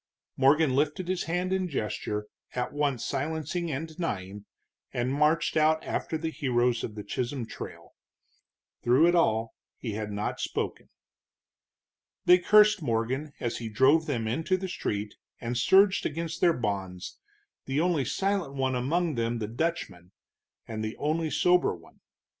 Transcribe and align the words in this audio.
Morgan 0.35 0.75
lifted 0.75 1.07
his 1.07 1.25
hand 1.25 1.53
in 1.53 1.67
gesture 1.67 2.25
at 2.55 2.73
once 2.73 3.05
silencing 3.05 3.69
and 3.69 3.87
denying, 3.87 4.45
and 4.91 5.13
marched 5.13 5.55
out 5.55 5.83
after 5.83 6.17
the 6.17 6.31
heroes 6.31 6.83
of 6.83 6.95
the 6.95 7.03
Chisholm 7.03 7.45
Trail. 7.45 7.93
Through 8.81 9.05
it 9.05 9.13
all 9.13 9.53
he 9.77 9.91
had 9.91 10.11
not 10.11 10.39
spoken. 10.39 10.89
They 12.25 12.39
cursed 12.39 12.81
Morgan 12.81 13.33
as 13.39 13.57
he 13.57 13.69
drove 13.69 14.07
them 14.07 14.27
into 14.27 14.57
the 14.57 14.67
street, 14.67 15.13
and 15.39 15.55
surged 15.55 16.03
against 16.03 16.41
their 16.41 16.53
bonds, 16.57 17.19
the 17.65 17.79
only 17.79 18.03
silent 18.03 18.55
one 18.55 18.73
among 18.73 19.13
them 19.13 19.37
the 19.37 19.47
Dutchman, 19.47 20.13
and 20.67 20.83
the 20.83 20.97
only 20.97 21.29
sober 21.29 21.75
one. 21.75 21.99